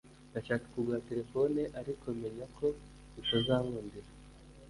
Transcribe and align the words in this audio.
Ndashaka 0.31 0.65
kugura 0.73 1.05
telephone… 1.09 1.61
ariko 1.79 2.05
menya 2.21 2.45
ko 2.57 2.67
bitazankundira. 3.13 4.09